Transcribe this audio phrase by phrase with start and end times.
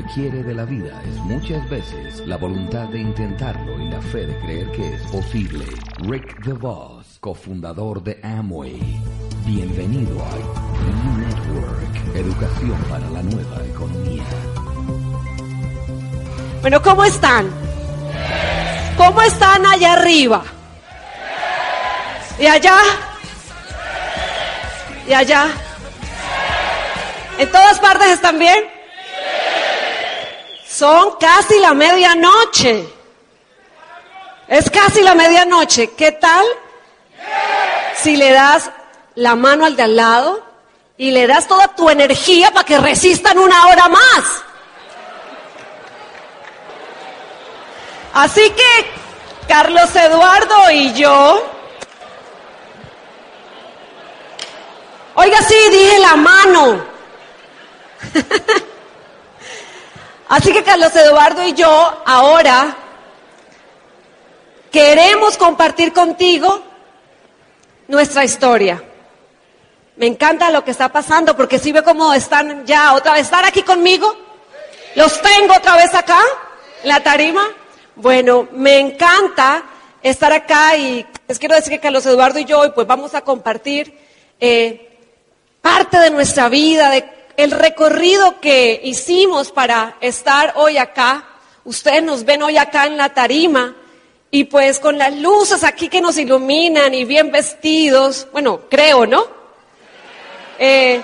[0.00, 4.26] que quiere de la vida es muchas veces la voluntad de intentarlo y la fe
[4.26, 5.64] de creer que es posible.
[5.98, 8.80] Rick DeVos, cofundador de Amway.
[9.44, 10.36] Bienvenido a
[10.86, 14.24] New Network, educación para la nueva economía.
[16.60, 17.50] Bueno, ¿cómo están?
[18.96, 20.44] ¿Cómo están allá arriba?
[22.38, 22.76] ¿Y allá?
[25.06, 25.48] ¿Y allá?
[27.38, 28.79] ¿En todas partes están bien?
[30.80, 32.88] Son casi la medianoche.
[34.48, 35.90] Es casi la medianoche.
[35.90, 36.42] ¿Qué tal?
[37.96, 38.70] Si le das
[39.14, 40.42] la mano al de al lado
[40.96, 44.24] y le das toda tu energía para que resistan una hora más.
[48.14, 48.90] Así que
[49.46, 51.44] Carlos Eduardo y yo,
[55.14, 56.84] oiga, sí, dije la mano.
[60.30, 62.76] Así que Carlos Eduardo y yo ahora
[64.70, 66.62] queremos compartir contigo
[67.88, 68.80] nuestra historia.
[69.96, 73.44] Me encanta lo que está pasando porque si ve cómo están ya otra vez, están
[73.44, 74.16] aquí conmigo.
[74.94, 76.20] Los tengo otra vez acá,
[76.84, 77.42] la tarima.
[77.96, 79.64] Bueno, me encanta
[80.00, 83.22] estar acá y les quiero decir que Carlos Eduardo y yo hoy pues vamos a
[83.22, 83.98] compartir
[84.38, 84.96] eh,
[85.60, 91.26] parte de nuestra vida, de el recorrido que hicimos para estar hoy acá.
[91.64, 93.74] Ustedes nos ven hoy acá en la tarima
[94.30, 99.26] y pues con las luces aquí que nos iluminan y bien vestidos, bueno, creo, ¿no?
[100.58, 101.02] Eh,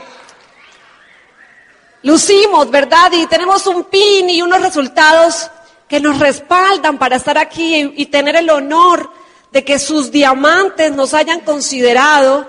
[2.03, 3.11] lucimos, ¿verdad?
[3.13, 5.51] Y tenemos un pin y unos resultados
[5.89, 9.11] que nos respaldan para estar aquí y, y tener el honor
[9.53, 12.49] de que sus diamantes nos hayan considerado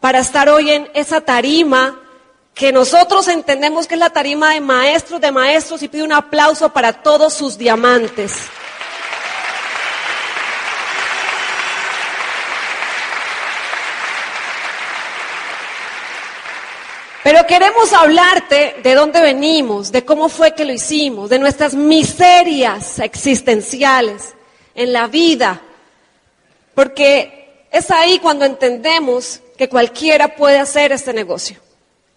[0.00, 2.01] para estar hoy en esa tarima
[2.54, 6.72] que nosotros entendemos que es la tarima de maestros de maestros y pido un aplauso
[6.72, 8.32] para todos sus diamantes.
[17.22, 22.98] Pero queremos hablarte de dónde venimos, de cómo fue que lo hicimos, de nuestras miserias
[22.98, 24.34] existenciales
[24.74, 25.60] en la vida.
[26.74, 31.61] Porque es ahí cuando entendemos que cualquiera puede hacer este negocio.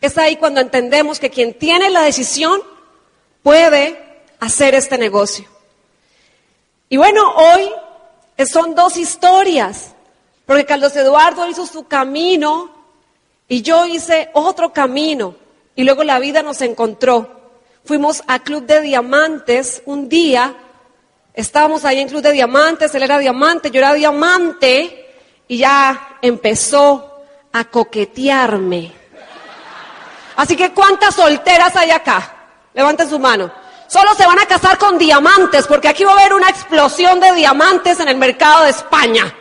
[0.06, 2.62] Es ahí cuando entendemos que quien tiene la decisión
[3.42, 4.00] puede
[4.40, 5.48] hacer este negocio.
[6.90, 7.68] Y bueno, hoy
[8.46, 9.96] son dos historias,
[10.46, 12.70] porque Carlos Eduardo hizo su camino
[13.48, 15.38] y yo hice otro camino
[15.76, 17.50] y luego la vida nos encontró.
[17.84, 20.56] Fuimos a Club de Diamantes un día,
[21.34, 25.16] estábamos ahí en Club de Diamantes, él era diamante, yo era diamante
[25.48, 29.05] y ya empezó a coquetearme.
[30.36, 32.34] Así que ¿cuántas solteras hay acá?
[32.74, 33.52] Levanten su mano.
[33.88, 37.34] Solo se van a casar con diamantes porque aquí va a haber una explosión de
[37.34, 39.34] diamantes en el mercado de España.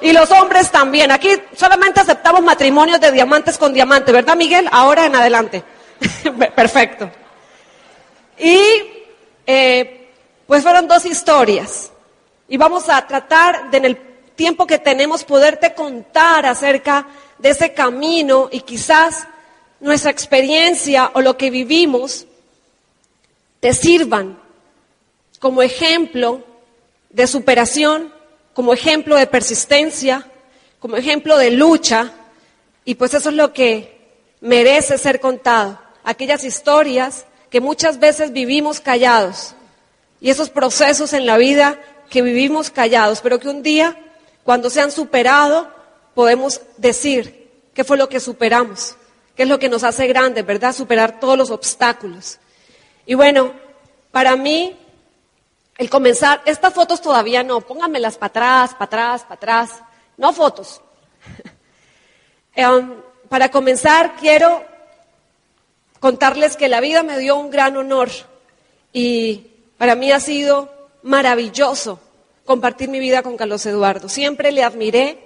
[0.00, 1.10] Y los hombres también.
[1.10, 4.68] Aquí solamente aceptamos matrimonios de diamantes con diamantes, ¿verdad, Miguel?
[4.70, 5.62] Ahora en adelante.
[6.54, 7.10] Perfecto.
[8.38, 8.60] Y
[9.46, 10.12] eh,
[10.46, 11.90] pues fueron dos historias.
[12.48, 13.96] Y vamos a tratar de en el
[14.36, 17.06] tiempo que tenemos poderte contar acerca
[17.38, 19.26] de ese camino y quizás
[19.80, 22.26] nuestra experiencia o lo que vivimos
[23.60, 24.38] te sirvan
[25.38, 26.42] como ejemplo
[27.10, 28.16] de superación
[28.56, 30.26] como ejemplo de persistencia,
[30.78, 32.10] como ejemplo de lucha,
[32.86, 35.78] y pues eso es lo que merece ser contado.
[36.04, 39.54] Aquellas historias que muchas veces vivimos callados,
[40.22, 41.78] y esos procesos en la vida
[42.08, 43.94] que vivimos callados, pero que un día,
[44.42, 45.70] cuando se han superado,
[46.14, 48.96] podemos decir qué fue lo que superamos,
[49.36, 50.74] qué es lo que nos hace grandes, ¿verdad?
[50.74, 52.38] Superar todos los obstáculos.
[53.04, 53.52] Y bueno,
[54.10, 54.76] para mí
[55.78, 59.82] el comenzar, estas fotos todavía no, pónganmelas para atrás, para atrás, para atrás,
[60.16, 60.80] no fotos.
[62.56, 62.94] um,
[63.28, 64.64] para comenzar, quiero
[66.00, 68.08] contarles que la vida me dio un gran honor
[68.92, 70.72] y para mí ha sido
[71.02, 72.00] maravilloso
[72.44, 74.08] compartir mi vida con Carlos Eduardo.
[74.08, 75.25] Siempre le admiré,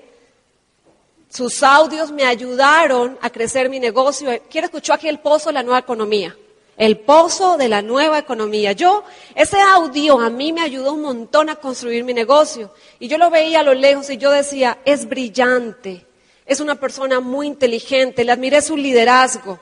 [1.31, 4.31] sus audios me ayudaron a crecer mi negocio.
[4.51, 6.37] Quiero escuchar aquí el pozo de la nueva economía
[6.81, 8.73] el pozo de la nueva economía.
[8.73, 9.05] Yo,
[9.35, 12.73] ese audio a mí me ayudó un montón a construir mi negocio.
[12.99, 16.07] Y yo lo veía a lo lejos y yo decía, es brillante,
[16.47, 19.61] es una persona muy inteligente, le admiré su liderazgo,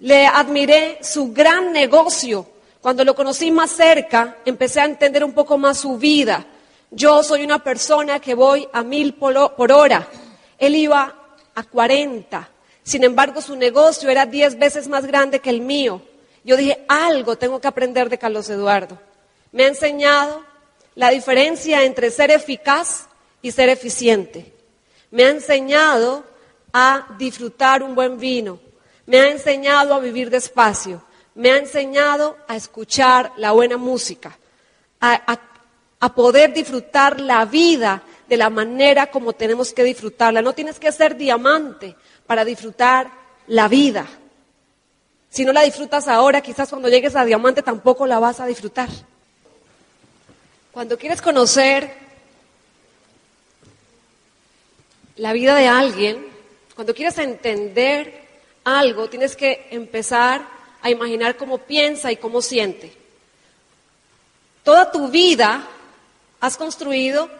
[0.00, 2.44] le admiré su gran negocio.
[2.80, 6.44] Cuando lo conocí más cerca, empecé a entender un poco más su vida.
[6.90, 10.08] Yo soy una persona que voy a mil por hora.
[10.58, 11.14] Él iba
[11.54, 12.48] a 40.
[12.82, 16.02] Sin embargo, su negocio era diez veces más grande que el mío.
[16.44, 18.98] yo dije, algo tengo que aprender de Carlos Eduardo.
[19.50, 20.44] Me ha enseñado
[20.94, 23.06] la diferencia entre ser eficaz
[23.42, 24.52] y ser eficiente.
[25.10, 26.24] Me ha enseñado
[26.72, 28.60] a disfrutar un buen vino.
[29.06, 31.02] Me ha enseñado a vivir despacio.
[31.34, 34.38] Me ha enseñado a escuchar la buena música.
[35.00, 40.42] A poder disfrutar la vida de la manera como tenemos que disfrutarla.
[40.42, 41.96] No tienes que ser diamante
[42.26, 43.10] para disfrutar
[43.46, 44.06] la vida.
[45.30, 48.88] Si no la disfrutas ahora, quizás cuando llegues a diamante tampoco la vas a disfrutar.
[50.72, 51.92] Cuando quieres conocer
[55.16, 56.26] la vida de alguien,
[56.74, 58.26] cuando quieres entender
[58.64, 60.46] algo, tienes que empezar
[60.82, 62.92] a imaginar cómo piensa y cómo siente.
[64.62, 65.66] Toda tu vida
[66.40, 67.30] has construido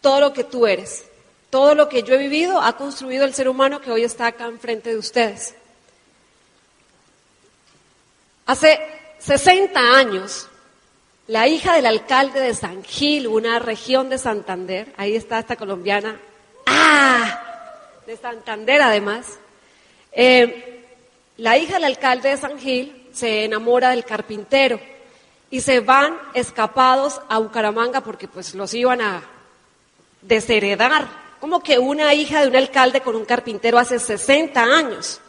[0.00, 1.04] todo lo que tú eres.
[1.50, 4.46] Todo lo que yo he vivido ha construido el ser humano que hoy está acá
[4.46, 5.54] enfrente de ustedes.
[8.44, 8.78] Hace
[9.18, 10.48] 60 años,
[11.26, 16.20] la hija del alcalde de San Gil, una región de Santander, ahí está esta colombiana,
[16.66, 17.42] ¡ah!
[18.06, 19.38] De Santander además,
[20.12, 20.86] eh,
[21.36, 24.80] la hija del alcalde de San Gil se enamora del carpintero
[25.50, 29.22] y se van escapados a Bucaramanga porque pues los iban a
[30.22, 31.08] desheredar.
[31.40, 35.20] Como que una hija de un alcalde con un carpintero hace 60 años.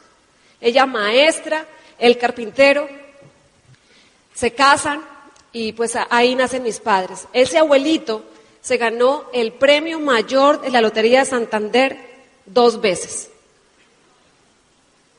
[0.60, 1.66] Ella maestra,
[1.98, 2.88] el carpintero,
[4.34, 5.04] se casan
[5.52, 7.28] y pues ahí nacen mis padres.
[7.34, 8.24] Ese abuelito
[8.62, 11.98] se ganó el premio mayor de la Lotería de Santander
[12.46, 13.30] dos veces.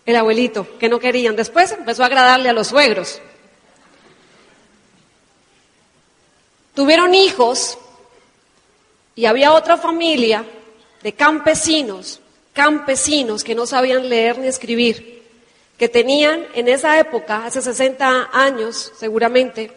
[0.06, 1.36] El abuelito, que no querían.
[1.36, 3.20] Después empezó a agradarle a los suegros.
[6.74, 7.78] Tuvieron hijos
[9.20, 10.46] y había otra familia
[11.02, 12.20] de campesinos,
[12.54, 15.24] campesinos que no sabían leer ni escribir,
[15.76, 19.72] que tenían en esa época, hace 60 años seguramente,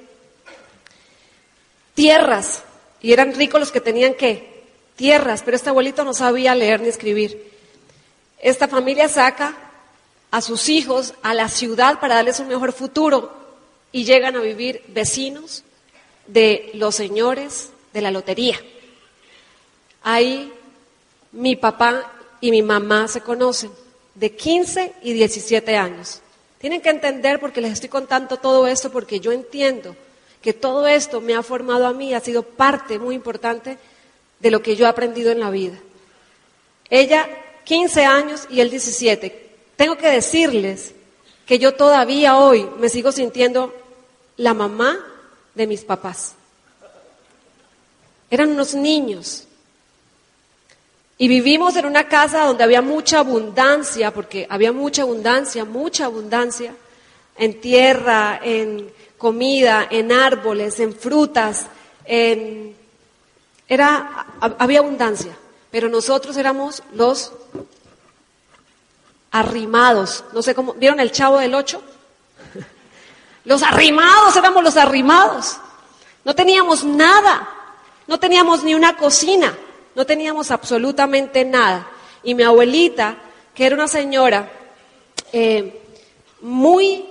[1.94, 2.64] tierras,
[3.02, 4.64] y eran ricos los que tenían qué?
[4.96, 7.52] Tierras, pero este abuelito no sabía leer ni escribir.
[8.40, 9.58] Esta familia saca
[10.32, 13.34] a sus hijos a la ciudad para darles un mejor futuro
[13.92, 15.66] y llegan a vivir vecinos
[16.28, 18.58] de los señores de la lotería.
[20.04, 20.54] Ahí
[21.32, 23.72] mi papá y mi mamá se conocen,
[24.16, 26.22] de 15 y 17 años.
[26.60, 29.96] Tienen que entender porque les estoy contando todo esto, porque yo entiendo
[30.42, 33.78] que todo esto me ha formado a mí, ha sido parte muy importante
[34.40, 35.78] de lo que yo he aprendido en la vida.
[36.90, 37.28] Ella
[37.64, 39.50] 15 años y él 17.
[39.76, 40.94] Tengo que decirles
[41.46, 43.74] que yo todavía hoy me sigo sintiendo
[44.38, 45.00] la mamá
[45.56, 46.36] de mis papás.
[48.30, 49.48] Eran unos niños.
[51.24, 56.76] Y vivimos en una casa donde había mucha abundancia, porque había mucha abundancia, mucha abundancia,
[57.38, 61.68] en tierra, en comida, en árboles, en frutas,
[62.04, 62.76] en...
[63.70, 65.32] Era, había abundancia,
[65.72, 67.32] pero nosotros éramos los
[69.32, 70.26] arrimados.
[70.34, 71.82] No sé cómo, ¿vieron el chavo del ocho?
[73.46, 75.56] Los arrimados, éramos los arrimados.
[76.26, 77.48] No teníamos nada,
[78.08, 79.58] no teníamos ni una cocina,
[79.96, 81.90] no teníamos absolutamente nada.
[82.24, 83.18] Y mi abuelita,
[83.54, 84.52] que era una señora
[85.32, 85.82] eh,
[86.42, 87.06] muy,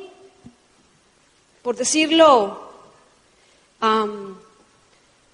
[1.62, 2.70] por decirlo,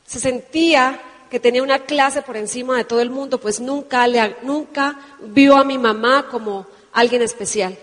[0.06, 1.00] se sentía
[1.30, 5.56] que tenía una clase por encima de todo el mundo, pues nunca, le, nunca vio
[5.56, 7.76] a mi mamá como alguien especial.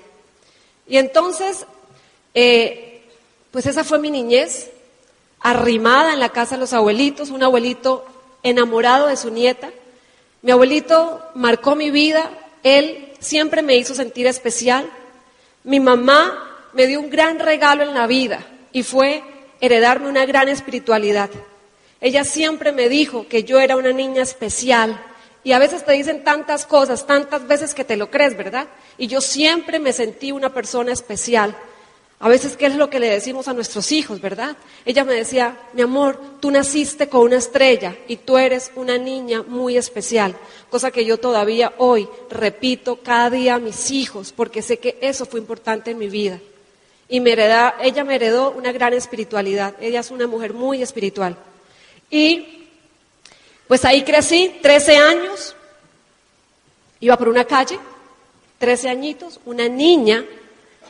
[0.87, 1.65] Y entonces,
[2.33, 3.03] eh,
[3.51, 4.71] pues esa fue mi niñez,
[5.39, 8.05] arrimada en la casa de los abuelitos, un abuelito
[8.45, 9.69] enamorado de su nieta.
[10.41, 12.29] Mi abuelito marcó mi vida,
[12.63, 14.85] él siempre me hizo sentir especial.
[15.63, 19.23] Mi mamá me dio un gran regalo en la vida y fue
[19.59, 21.31] heredarme una gran espiritualidad.
[21.99, 25.01] Ella siempre me dijo que yo era una niña especial
[25.43, 28.67] y a veces te dicen tantas cosas, tantas veces que te lo crees, ¿verdad?
[28.97, 31.55] Y yo siempre me sentí una persona especial.
[32.19, 34.55] A veces, ¿qué es lo que le decimos a nuestros hijos, verdad?
[34.85, 39.43] Ella me decía, mi amor, tú naciste con una estrella y tú eres una niña
[39.43, 40.33] muy especial,
[40.69, 45.25] cosa que yo todavía hoy repito cada día a mis hijos, porque sé que eso
[45.25, 46.39] fue importante en mi vida.
[47.09, 51.35] Y ella me heredó una gran espiritualidad, ella es una mujer muy espiritual.
[52.09, 52.65] Y
[53.67, 55.55] pues ahí crecí, 13 años,
[57.01, 57.77] iba por una calle,
[58.57, 60.25] 13 añitos, una niña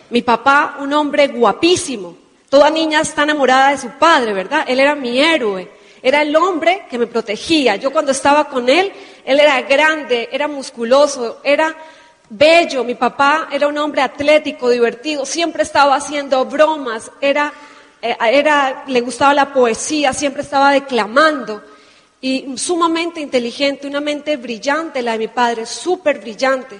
[0.09, 2.15] mi papá, un hombre guapísimo.
[2.49, 4.65] Toda niña está enamorada de su padre, ¿verdad?
[4.67, 5.69] Él era mi héroe.
[6.01, 7.75] Era el hombre que me protegía.
[7.77, 8.91] Yo cuando estaba con él,
[9.25, 11.75] él era grande, era musculoso, era
[12.29, 12.83] bello.
[12.83, 17.51] Mi papá era un hombre atlético, divertido, siempre estaba haciendo bromas, era,
[18.01, 21.63] eh, era, le gustaba la poesía, siempre estaba declamando.
[22.21, 26.79] Y sumamente inteligente, una mente brillante la de mi padre, súper brillante.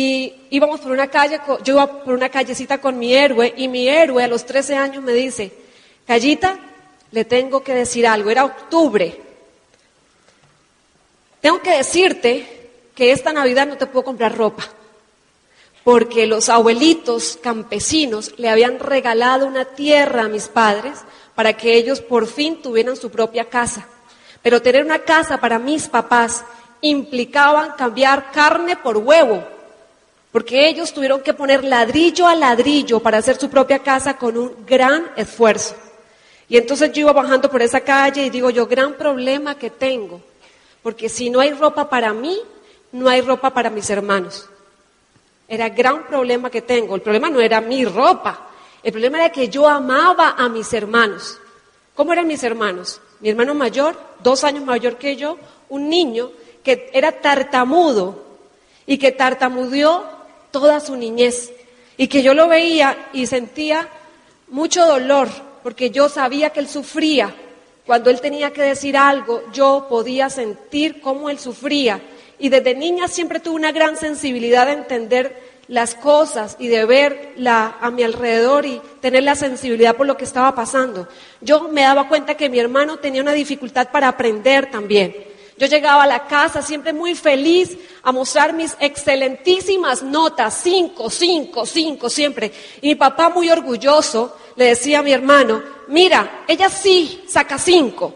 [0.00, 3.88] Y íbamos por una calle, yo iba por una callecita con mi héroe y mi
[3.88, 5.52] héroe a los 13 años me dice,
[6.06, 6.56] Callita,
[7.10, 9.20] le tengo que decir algo, era octubre.
[11.40, 14.68] Tengo que decirte que esta Navidad no te puedo comprar ropa,
[15.82, 21.00] porque los abuelitos campesinos le habían regalado una tierra a mis padres
[21.34, 23.88] para que ellos por fin tuvieran su propia casa.
[24.42, 26.44] Pero tener una casa para mis papás
[26.82, 29.57] implicaba cambiar carne por huevo,
[30.38, 34.64] porque ellos tuvieron que poner ladrillo a ladrillo para hacer su propia casa con un
[34.64, 35.74] gran esfuerzo.
[36.48, 40.20] Y entonces yo iba bajando por esa calle y digo yo, gran problema que tengo,
[40.80, 42.38] porque si no hay ropa para mí,
[42.92, 44.48] no hay ropa para mis hermanos.
[45.48, 46.94] Era gran problema que tengo.
[46.94, 48.48] El problema no era mi ropa,
[48.84, 51.36] el problema era que yo amaba a mis hermanos.
[51.96, 53.00] ¿Cómo eran mis hermanos?
[53.18, 55.36] Mi hermano mayor, dos años mayor que yo,
[55.68, 56.30] un niño
[56.62, 58.22] que era tartamudo
[58.86, 60.17] y que tartamudeó
[60.50, 61.52] toda su niñez
[61.96, 63.88] y que yo lo veía y sentía
[64.48, 65.28] mucho dolor
[65.62, 67.34] porque yo sabía que él sufría.
[67.84, 72.00] Cuando él tenía que decir algo, yo podía sentir cómo él sufría.
[72.38, 77.76] Y desde niña siempre tuve una gran sensibilidad de entender las cosas y de verla
[77.80, 81.08] a mi alrededor y tener la sensibilidad por lo que estaba pasando.
[81.40, 85.14] Yo me daba cuenta que mi hermano tenía una dificultad para aprender también.
[85.58, 91.66] Yo llegaba a la casa siempre muy feliz a mostrar mis excelentísimas notas, cinco, cinco,
[91.66, 92.52] cinco, siempre.
[92.80, 98.14] Y mi papá muy orgulloso le decía a mi hermano, mira, ella sí saca cinco.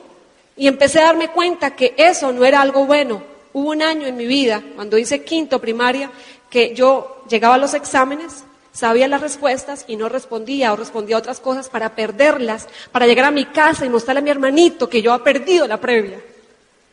[0.56, 3.24] Y empecé a darme cuenta que eso no era algo bueno.
[3.52, 6.12] Hubo un año en mi vida, cuando hice quinto primaria,
[6.48, 11.18] que yo llegaba a los exámenes, sabía las respuestas y no respondía o respondía a
[11.18, 15.02] otras cosas para perderlas, para llegar a mi casa y mostrarle a mi hermanito que
[15.02, 16.20] yo había perdido la previa.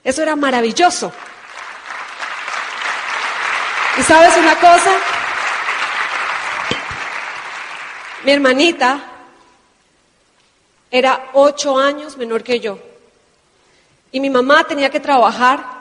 [0.04, 1.12] Eso era maravilloso.
[3.98, 4.92] ¿Y sabes una cosa?
[8.24, 9.00] Mi hermanita
[10.92, 12.80] era ocho años menor que yo.
[14.12, 15.80] Y mi mamá tenía que trabajar.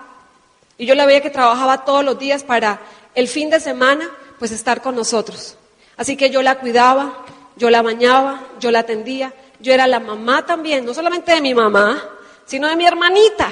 [0.76, 2.80] Y yo la veía que trabajaba todos los días para
[3.14, 4.08] el fin de semana,
[4.38, 5.56] pues estar con nosotros.
[5.96, 7.24] Así que yo la cuidaba,
[7.56, 9.32] yo la bañaba, yo la atendía.
[9.60, 12.02] Yo era la mamá también, no solamente de mi mamá,
[12.46, 13.50] sino de mi hermanita.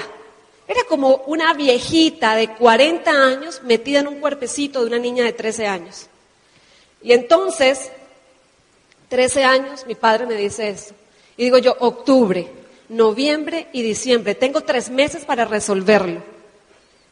[0.67, 5.31] Era como una viejita de 40 años metida en un cuerpecito de una niña de
[5.31, 6.07] 13 años.
[7.01, 7.91] Y entonces,
[9.07, 10.93] 13 años, mi padre me dice eso.
[11.37, 12.51] Y digo yo, octubre,
[12.89, 16.21] noviembre y diciembre, tengo tres meses para resolverlo.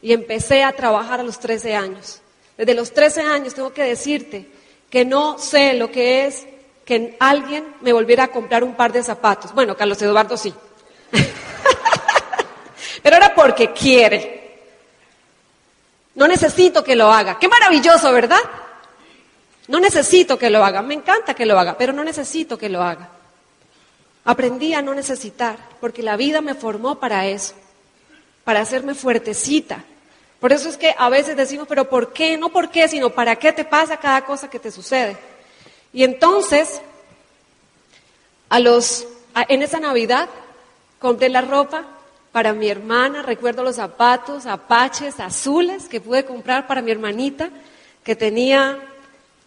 [0.02, 2.22] Y empecé a trabajar a los 13 años.
[2.58, 4.48] Desde los 13 años tengo que decirte
[4.90, 6.46] que no sé lo que es
[6.86, 9.54] que alguien me volviera a comprar un par de zapatos.
[9.54, 10.54] Bueno, Carlos Eduardo sí.
[13.06, 14.64] Pero era porque quiere.
[16.16, 17.38] No necesito que lo haga.
[17.38, 18.40] Qué maravilloso, ¿verdad?
[19.68, 20.82] No necesito que lo haga.
[20.82, 23.10] Me encanta que lo haga, pero no necesito que lo haga.
[24.24, 27.54] Aprendí a no necesitar, porque la vida me formó para eso,
[28.44, 29.84] para hacerme fuertecita.
[30.40, 32.38] Por eso es que a veces decimos, pero ¿por qué?
[32.38, 35.16] No por qué, sino para qué te pasa cada cosa que te sucede.
[35.94, 36.82] Y entonces,
[38.50, 40.28] en esa Navidad,
[40.98, 41.86] compré la ropa
[42.36, 47.50] para mi hermana, recuerdo los zapatos apaches azules que pude comprar para mi hermanita,
[48.04, 48.78] que tenía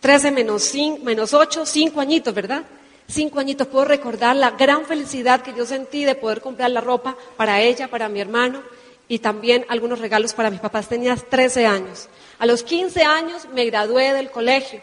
[0.01, 2.63] 13 menos, menos 8, 5 añitos, ¿verdad?
[3.07, 7.15] cinco añitos, puedo recordar la gran felicidad que yo sentí de poder comprar la ropa
[7.37, 8.63] para ella, para mi hermano
[9.07, 10.89] y también algunos regalos para mis papás.
[10.89, 12.09] Tenía 13 años.
[12.39, 14.81] A los 15 años me gradué del colegio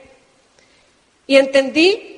[1.25, 2.14] y entendí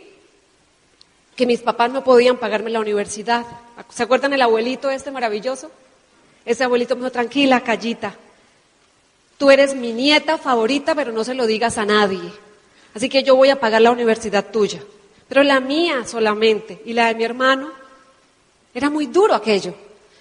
[1.38, 3.46] que mis papás no podían pagarme la universidad.
[3.90, 5.72] ¿Se acuerdan el abuelito este maravilloso?
[6.44, 8.16] Ese abuelito me dijo, tranquila, callita.
[9.38, 12.34] Tú eres mi nieta favorita, pero no se lo digas a nadie.
[12.94, 14.82] Así que yo voy a pagar la universidad tuya
[15.28, 17.72] pero la mía solamente y la de mi hermano,
[18.74, 19.74] era muy duro aquello.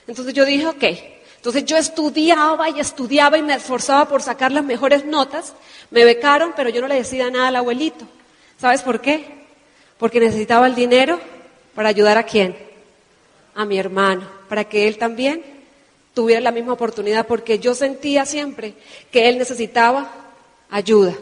[0.07, 0.85] Entonces yo dije, ok,
[1.37, 5.55] entonces yo estudiaba y estudiaba y me esforzaba por sacar las mejores notas,
[5.91, 8.05] me becaron, pero yo no le decía nada al abuelito.
[8.59, 9.36] ¿Sabes por qué?
[9.99, 11.21] Porque necesitaba el dinero
[11.75, 12.57] para ayudar a quién?
[13.55, 15.43] A mi hermano, para que él también
[16.15, 18.75] tuviera la misma oportunidad, porque yo sentía siempre
[19.11, 20.11] que él necesitaba
[20.71, 21.15] ayuda,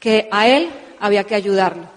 [0.00, 1.88] que a él había que ayudarlo.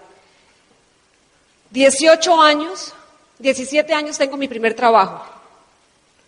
[1.71, 2.93] 18 años,
[3.39, 5.25] 17 años tengo mi primer trabajo.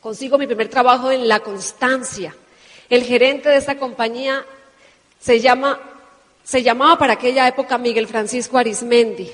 [0.01, 2.35] Consigo mi primer trabajo en La Constancia.
[2.89, 4.45] El gerente de esta compañía
[5.19, 5.79] se llama
[6.43, 9.31] Se llamaba para aquella época Miguel Francisco Arismendi,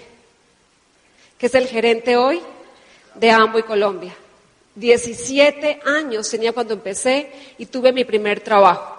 [1.39, 2.41] que es el gerente hoy
[3.15, 4.13] de Ambo y Colombia.
[4.75, 8.97] 17 años tenía cuando empecé y tuve mi primer trabajo.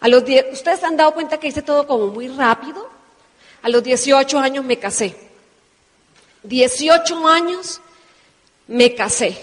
[0.00, 2.88] A los ¿Ustedes se han dado cuenta que hice todo como muy rápido?
[3.62, 5.14] A los 18 años me casé.
[6.42, 7.80] 18 años
[8.66, 9.38] me casé.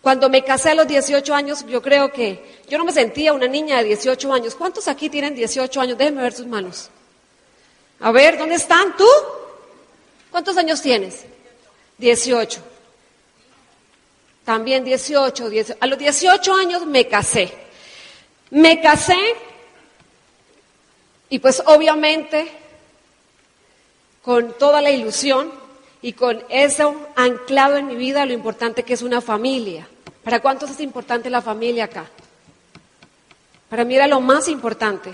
[0.00, 3.46] Cuando me casé a los 18 años, yo creo que yo no me sentía una
[3.46, 4.54] niña de 18 años.
[4.54, 5.98] ¿Cuántos aquí tienen 18 años?
[5.98, 6.90] Déjenme ver sus manos.
[8.00, 8.96] A ver, ¿dónde están?
[8.96, 9.06] ¿Tú?
[10.34, 11.26] ¿Cuántos años tienes?
[11.98, 12.60] 18.
[14.44, 15.78] También 18, 18.
[15.80, 17.52] A los 18 años me casé.
[18.50, 19.16] Me casé
[21.28, 22.50] y pues obviamente
[24.22, 25.52] con toda la ilusión
[26.02, 29.86] y con eso anclado en mi vida lo importante que es una familia.
[30.24, 32.06] ¿Para cuántos es importante la familia acá?
[33.68, 35.12] Para mí era lo más importante.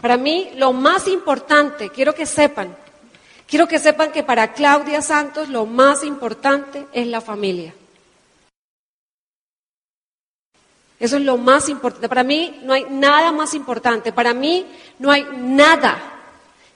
[0.00, 2.76] Para mí lo más importante, quiero que sepan,
[3.46, 7.74] quiero que sepan que para Claudia Santos lo más importante es la familia.
[10.98, 12.08] Eso es lo más importante.
[12.08, 14.12] Para mí no hay nada más importante.
[14.12, 14.66] Para mí
[14.98, 15.98] no hay nada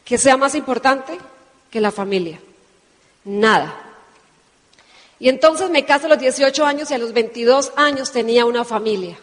[0.05, 1.19] que sea más importante
[1.71, 2.39] que la familia.
[3.25, 3.75] Nada.
[5.19, 8.65] Y entonces me casé a los 18 años y a los 22 años tenía una
[8.65, 9.19] familia.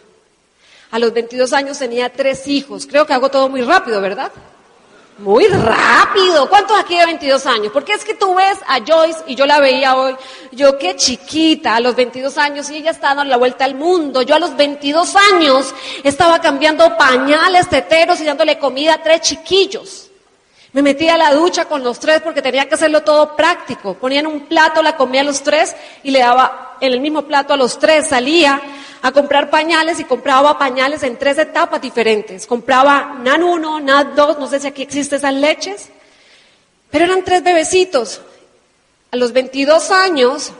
[0.90, 2.86] A los 22 años tenía tres hijos.
[2.86, 4.32] Creo que hago todo muy rápido, ¿verdad?
[5.18, 6.48] Muy rápido.
[6.48, 7.72] ¿Cuántos aquí de 22 años?
[7.72, 10.14] Porque es que tú ves a Joyce y yo la veía hoy.
[10.52, 14.22] Yo qué chiquita a los 22 años y ella está dando la vuelta al mundo.
[14.22, 20.08] Yo a los 22 años estaba cambiando pañales, teteros y dándole comida a tres chiquillos.
[20.72, 23.94] Me metía a la ducha con los tres porque tenía que hacerlo todo práctico.
[23.94, 27.22] Ponía en un plato, la comía a los tres y le daba en el mismo
[27.22, 28.06] plato a los tres.
[28.06, 28.60] Salía
[29.02, 32.46] a comprar pañales y compraba pañales en tres etapas diferentes.
[32.46, 35.88] Compraba NAN 1, NAN 2, no sé si aquí existen esas leches,
[36.90, 38.20] pero eran tres bebecitos.
[39.10, 40.52] A los 22 años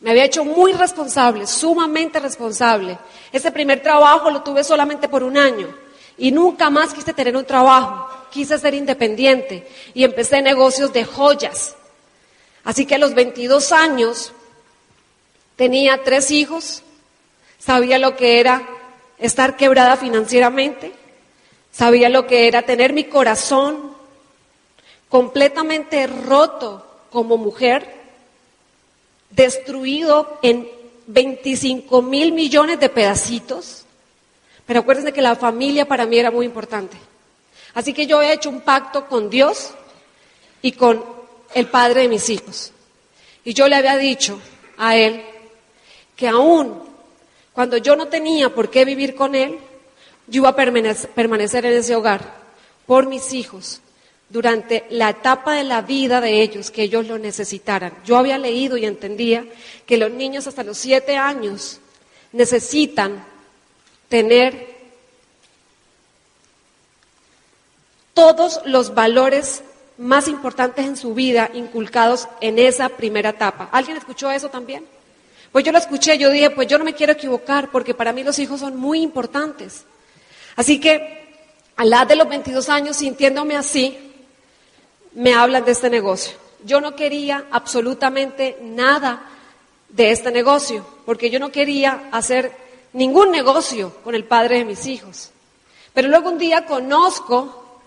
[0.00, 2.98] me había hecho muy responsable, sumamente responsable.
[3.32, 5.74] Ese primer trabajo lo tuve solamente por un año
[6.18, 11.76] y nunca más quise tener un trabajo quise ser independiente y empecé negocios de joyas.
[12.64, 14.32] Así que a los 22 años
[15.62, 16.82] tenía tres hijos,
[17.60, 18.68] sabía lo que era
[19.16, 20.92] estar quebrada financieramente,
[21.70, 23.92] sabía lo que era tener mi corazón
[25.08, 27.94] completamente roto como mujer,
[29.30, 30.68] destruido en
[31.06, 33.84] 25 mil millones de pedacitos.
[34.66, 36.96] Pero acuérdense que la familia para mí era muy importante.
[37.72, 39.70] Así que yo he hecho un pacto con Dios
[40.60, 41.04] y con
[41.54, 42.72] el padre de mis hijos.
[43.44, 44.40] Y yo le había dicho
[44.76, 45.26] a él
[46.16, 46.82] que aún
[47.52, 49.58] cuando yo no tenía por qué vivir con él,
[50.26, 52.34] yo iba a permanecer en ese hogar
[52.86, 53.80] por mis hijos
[54.30, 57.92] durante la etapa de la vida de ellos que ellos lo necesitaran.
[58.04, 59.44] Yo había leído y entendía
[59.84, 61.80] que los niños hasta los siete años
[62.32, 63.24] necesitan
[64.08, 64.72] tener
[68.14, 69.62] todos los valores
[69.98, 73.68] más importantes en su vida inculcados en esa primera etapa.
[73.70, 74.86] ¿Alguien escuchó eso también?
[75.52, 78.24] Pues yo lo escuché, yo dije, pues yo no me quiero equivocar porque para mí
[78.24, 79.84] los hijos son muy importantes.
[80.56, 81.22] Así que
[81.76, 83.98] a la de los 22 años, sintiéndome así,
[85.12, 86.36] me hablan de este negocio.
[86.64, 89.28] Yo no quería absolutamente nada
[89.90, 92.52] de este negocio, porque yo no quería hacer
[92.94, 95.30] ningún negocio con el padre de mis hijos.
[95.92, 97.80] Pero luego un día conozco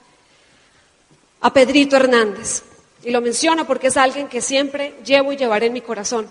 [1.42, 2.64] a Pedrito Hernández.
[3.04, 6.28] Y lo menciono porque es alguien que siempre llevo y llevaré en mi corazón.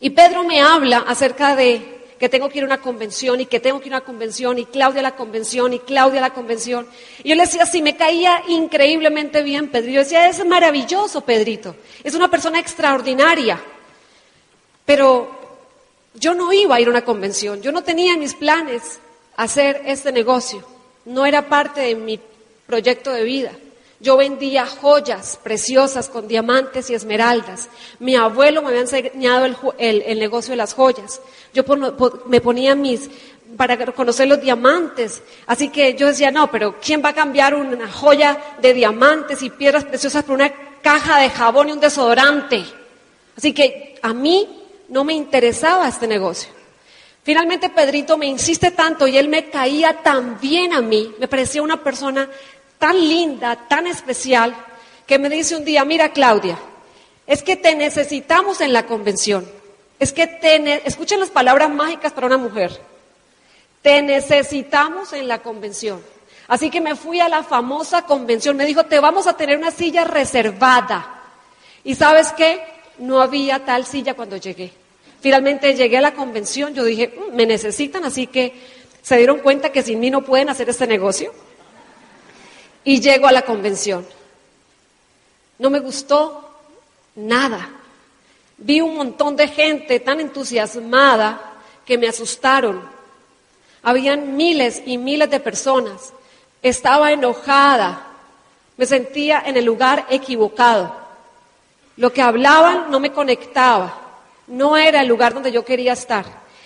[0.00, 3.60] Y Pedro me habla acerca de que tengo que ir a una convención y que
[3.60, 6.34] tengo que ir a una convención y Claudia a la convención y Claudia a la
[6.34, 6.86] convención.
[7.22, 9.90] Y yo le decía, sí, me caía increíblemente bien Pedro.
[9.90, 13.60] Yo decía, es maravilloso Pedrito, es una persona extraordinaria.
[14.84, 15.38] Pero
[16.14, 18.98] yo no iba a ir a una convención, yo no tenía en mis planes
[19.36, 20.64] hacer este negocio,
[21.04, 22.20] no era parte de mi
[22.66, 23.52] proyecto de vida.
[24.00, 27.68] Yo vendía joyas preciosas con diamantes y esmeraldas.
[27.98, 29.46] Mi abuelo me había enseñado
[29.78, 31.20] el, negocio de las joyas.
[31.52, 31.64] Yo
[32.26, 33.10] me ponía mis,
[33.56, 35.20] para conocer los diamantes.
[35.46, 39.50] Así que yo decía, no, pero ¿quién va a cambiar una joya de diamantes y
[39.50, 42.64] piedras preciosas por una caja de jabón y un desodorante?
[43.36, 46.50] Así que a mí no me interesaba este negocio.
[47.24, 51.62] Finalmente Pedrito me insiste tanto y él me caía tan bien a mí, me parecía
[51.62, 52.30] una persona
[52.78, 54.54] tan linda, tan especial,
[55.06, 56.58] que me dice un día, mira Claudia,
[57.26, 59.48] es que te necesitamos en la convención.
[59.98, 62.80] Es que te, escuchen las palabras mágicas para una mujer.
[63.82, 66.02] Te necesitamos en la convención.
[66.46, 68.56] Así que me fui a la famosa convención.
[68.56, 71.22] Me dijo, te vamos a tener una silla reservada.
[71.84, 72.62] ¿Y sabes qué?
[72.98, 74.72] No había tal silla cuando llegué.
[75.20, 78.54] Finalmente llegué a la convención, yo dije, "Mm, me necesitan, así que
[79.02, 81.32] se dieron cuenta que sin mí no pueden hacer este negocio.
[82.88, 84.06] Y llego a la convención.
[85.58, 86.48] No me gustó
[87.16, 87.68] nada.
[88.56, 91.52] Vi un montón de gente tan entusiasmada
[91.84, 92.80] que me asustaron.
[93.82, 96.14] Habían miles y miles de personas.
[96.62, 98.06] Estaba enojada.
[98.78, 100.96] Me sentía en el lugar equivocado.
[101.98, 104.00] Lo que hablaban no me conectaba.
[104.46, 106.24] No era el lugar donde yo quería estar.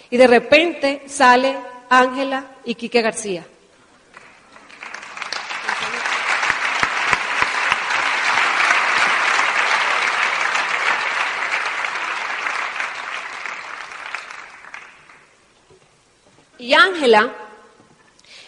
[0.09, 1.57] Y de repente sale
[1.89, 3.45] Ángela y Quique García.
[16.63, 17.35] Y Ángela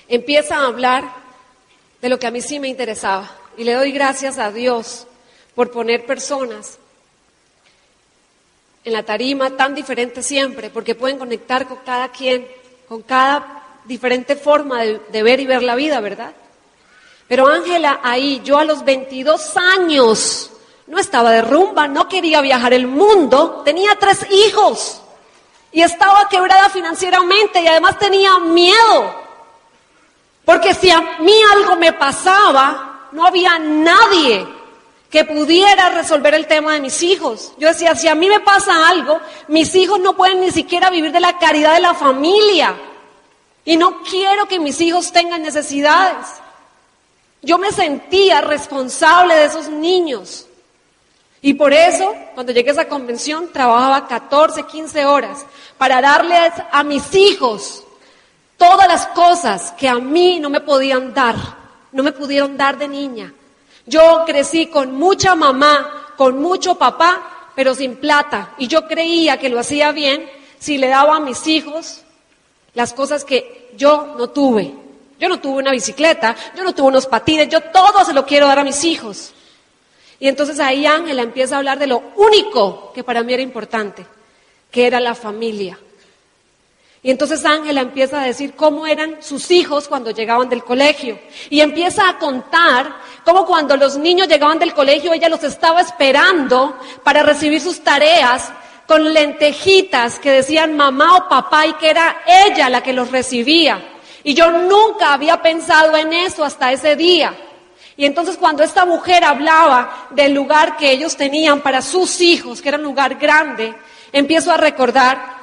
[0.07, 1.03] empieza a hablar
[2.01, 3.29] de lo que a mí sí me interesaba.
[3.57, 5.09] Y le doy gracias a Dios
[5.57, 6.79] por poner personas
[8.85, 12.47] en la tarima tan diferentes siempre, porque pueden conectar con cada quien,
[12.89, 16.35] con cada diferente forma de, de ver y ver la vida, ¿verdad?
[17.27, 20.53] Pero Ángela ahí, yo a los 22 años,
[20.87, 25.01] no estaba de rumba, no quería viajar el mundo, tenía tres hijos
[25.75, 29.13] y estaba quebrada financieramente y además tenía miedo.
[30.45, 34.47] Porque si a mí algo me pasaba, no había nadie
[35.11, 37.53] que pudiera resolver el tema de mis hijos.
[37.59, 41.11] Yo decía, si a mí me pasa algo, mis hijos no pueden ni siquiera vivir
[41.11, 42.77] de la caridad de la familia.
[43.65, 46.27] Y no quiero que mis hijos tengan necesidades.
[47.43, 50.47] Yo me sentía responsable de esos niños.
[51.47, 55.45] Y por eso, cuando llegué a esa convención, trabajaba 14, 15 horas
[55.77, 57.85] para darles a mis hijos
[58.57, 61.37] todas las cosas que a mí no me podían dar,
[61.93, 63.35] no me pudieron dar de niña.
[63.85, 68.55] Yo crecí con mucha mamá, con mucho papá, pero sin plata.
[68.57, 70.27] Y yo creía que lo hacía bien
[70.59, 72.05] si le daba a mis hijos
[72.73, 74.73] las cosas que yo no tuve.
[75.21, 78.47] Yo no tuve una bicicleta, yo no tuve unos patines, yo todo se lo quiero
[78.47, 79.34] dar a mis hijos.
[80.21, 84.07] Y entonces ahí Ángela empieza a hablar de lo único que para mí era importante,
[84.71, 85.79] que era la familia.
[87.05, 91.19] Y entonces Ángela empieza a decir cómo eran sus hijos cuando llegaban del colegio.
[91.51, 92.97] Y empieza a contar
[93.27, 98.51] cómo cuando los niños llegaban del colegio ella los estaba esperando para recibir sus tareas
[98.87, 103.83] con lentejitas que decían mamá o papá y que era ella la que los recibía.
[104.23, 107.35] Y yo nunca había pensado en eso hasta ese día.
[107.97, 112.69] Y entonces cuando esta mujer hablaba del lugar que ellos tenían para sus hijos, que
[112.69, 113.75] era un lugar grande,
[114.13, 115.35] empiezo a recordar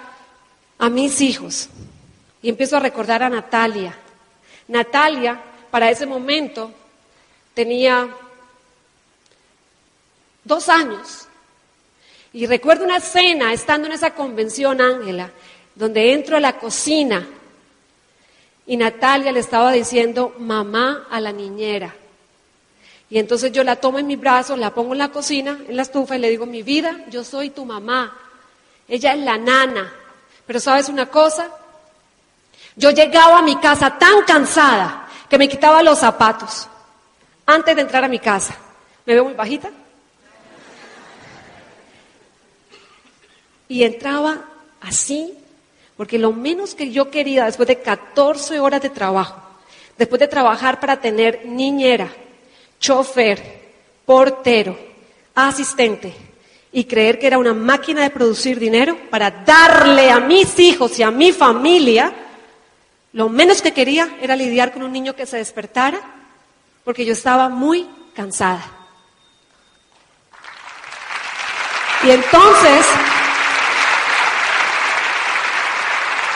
[0.78, 1.70] a mis hijos
[2.42, 3.98] y empiezo a recordar a Natalia.
[4.68, 6.72] Natalia, para ese momento,
[7.54, 8.10] tenía
[10.44, 11.28] dos años.
[12.34, 15.32] Y recuerdo una escena, estando en esa convención, Ángela,
[15.76, 17.28] donde entro a la cocina
[18.66, 21.94] y Natalia le estaba diciendo mamá a la niñera.
[23.12, 25.82] Y entonces yo la tomo en mis brazos, la pongo en la cocina, en la
[25.82, 28.18] estufa y le digo, mi vida, yo soy tu mamá.
[28.88, 29.94] Ella es la nana.
[30.48, 31.52] Pero sabes una cosa,
[32.78, 36.70] yo llegaba a mi casa tan cansada que me quitaba los zapatos
[37.46, 38.56] antes de entrar a mi casa.
[39.06, 39.70] ¿Me veo muy bajita?
[43.68, 44.38] Y entraba
[44.80, 45.38] así,
[45.98, 49.42] porque lo menos que yo quería después de 14 horas de trabajo,
[49.98, 52.10] después de trabajar para tener niñera,
[52.82, 53.74] chofer,
[54.06, 54.78] portero,
[55.36, 56.14] asistente,
[56.74, 61.04] y creer que era una máquina de producir dinero para darle a mis hijos y
[61.04, 62.12] a mi familia,
[63.14, 66.00] lo menos que quería era lidiar con un niño que se despertara,
[66.84, 68.64] porque yo estaba muy cansada.
[72.04, 72.86] Y entonces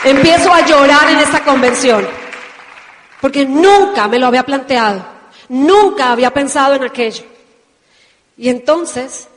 [0.04, 2.06] empiezo a llorar en esta convención,
[3.20, 5.15] porque nunca me lo había planteado,
[5.48, 7.24] nunca había pensado en aquello.
[8.36, 9.28] Y entonces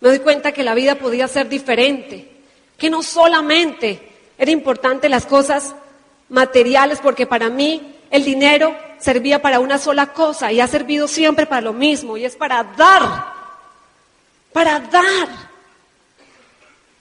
[0.00, 2.30] me doy cuenta que la vida podía ser diferente,
[2.78, 4.00] que no solamente
[4.38, 5.74] era importante las cosas
[6.28, 11.46] materiales, porque para mí el dinero servía para una sola cosa y ha servido siempre
[11.46, 13.34] para lo mismo, y es para dar,
[14.52, 15.28] para dar,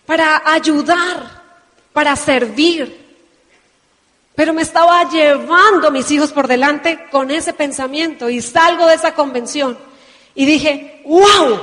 [0.05, 1.43] para ayudar,
[1.93, 3.08] para servir.
[4.39, 9.13] Pero me estaba llevando mis hijos por delante con ese pensamiento y salgo de esa
[9.13, 9.77] convención
[10.33, 11.59] y dije, wow,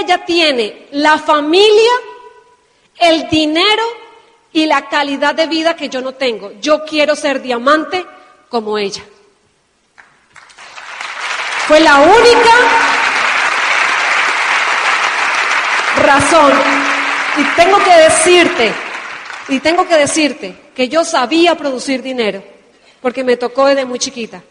[0.00, 1.92] ella tiene la familia,
[2.98, 3.84] el dinero
[4.52, 6.50] y la calidad de vida que yo no tengo.
[6.60, 8.04] Yo quiero ser diamante
[8.48, 9.04] como ella.
[11.68, 12.54] Fue la única
[16.02, 16.52] razón.
[17.36, 18.74] Y tengo que decirte,
[19.46, 22.42] y tengo que decirte que yo sabía producir dinero,
[23.00, 24.42] porque me tocó desde muy chiquita.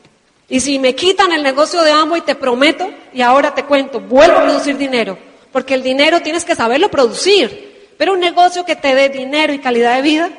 [0.50, 4.38] Y si me quitan el negocio de y te prometo, y ahora te cuento, vuelvo
[4.38, 5.18] a producir dinero,
[5.52, 7.92] porque el dinero tienes que saberlo producir.
[7.98, 10.30] Pero un negocio que te dé dinero y calidad de vida,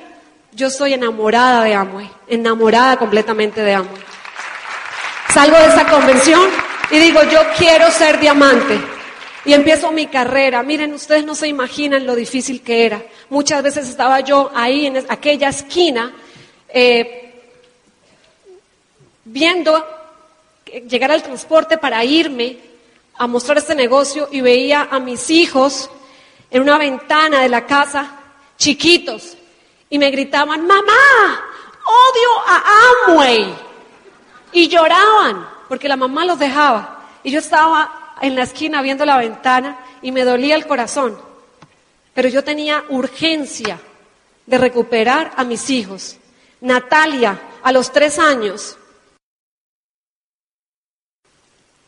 [0.53, 4.03] yo soy enamorada de Amway, enamorada completamente de Amway.
[5.33, 6.43] Salgo de esa convención
[6.91, 8.94] y digo, yo quiero ser diamante.
[9.45, 10.63] Y empiezo mi carrera.
[10.63, 13.03] Miren, ustedes no se imaginan lo difícil que era.
[13.29, 16.15] Muchas veces estaba yo ahí en aquella esquina
[16.69, 17.43] eh,
[19.25, 19.87] viendo
[20.89, 22.59] llegar al transporte para irme
[23.17, 25.91] a mostrar este negocio y veía a mis hijos
[26.51, 28.11] en una ventana de la casa,
[28.57, 29.37] chiquitos,
[29.91, 31.45] y me gritaban, mamá,
[31.85, 32.63] odio a
[33.09, 33.55] Amway.
[34.53, 37.03] Y lloraban, porque la mamá los dejaba.
[37.23, 41.19] Y yo estaba en la esquina viendo la ventana y me dolía el corazón.
[42.13, 43.81] Pero yo tenía urgencia
[44.47, 46.17] de recuperar a mis hijos.
[46.61, 48.79] Natalia, a los tres años,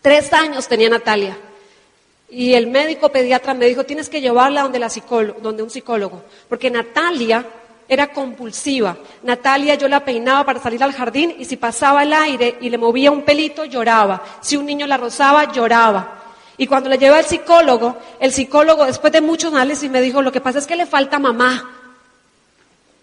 [0.03, 1.37] tres años tenía Natalia.
[2.29, 4.91] Y el médico pediatra me dijo, tienes que llevarla donde, la
[5.41, 7.45] donde un psicólogo, porque Natalia
[7.89, 8.97] era compulsiva.
[9.23, 12.79] Natalia yo la peinaba para salir al jardín y si pasaba el aire y le
[12.79, 14.23] movía un pelito, lloraba.
[14.41, 16.25] Si un niño la rozaba, lloraba.
[16.59, 20.33] Y cuando le llevé al psicólogo, el psicólogo, después de muchos análisis, me dijo, lo
[20.33, 21.71] que pasa es que le falta mamá.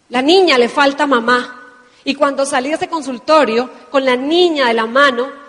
[0.09, 1.61] La niña le falta mamá.
[2.03, 5.43] Y cuando salí de ese consultorio, con la niña de la mano,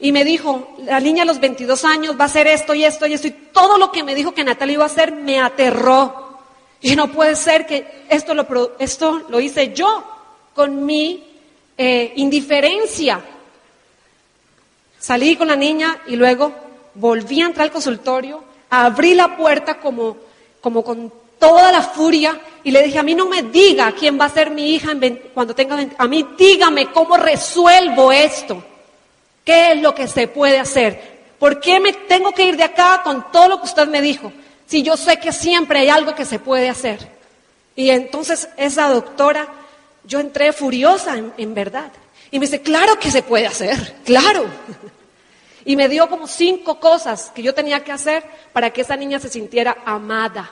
[0.00, 3.06] y me dijo, la niña a los 22 años va a hacer esto y esto
[3.06, 6.21] y esto, y todo lo que me dijo que Natalia iba a hacer me aterró.
[6.82, 10.04] Y no puede ser que esto lo, esto lo hice yo
[10.54, 11.24] con mi
[11.78, 13.20] eh, indiferencia.
[14.98, 16.52] Salí con la niña y luego
[16.94, 20.16] volví a entrar al consultorio, abrí la puerta como,
[20.60, 24.26] como con toda la furia y le dije, a mí no me diga quién va
[24.26, 24.92] a ser mi hija
[25.34, 28.62] cuando tenga 20, a mí dígame cómo resuelvo esto.
[29.44, 31.12] ¿Qué es lo que se puede hacer?
[31.38, 34.32] ¿Por qué me tengo que ir de acá con todo lo que usted me dijo?
[34.72, 37.06] Si yo sé que siempre hay algo que se puede hacer?
[37.76, 39.46] Y entonces esa doctora,
[40.04, 41.92] yo entré furiosa en, verdad.
[42.30, 44.46] Y me dice, claro que se puede hacer, claro.
[45.64, 49.20] Y me dio como cinco cosas que yo tenía que hacer para que esa niña
[49.20, 50.50] se sintiera amada.